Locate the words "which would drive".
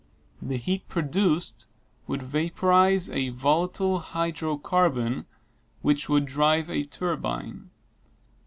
5.83-6.71